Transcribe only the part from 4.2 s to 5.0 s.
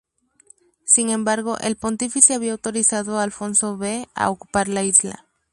ocupar la